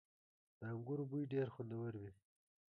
[0.59, 2.11] •د انګورو بوی ډېر خوندور وي.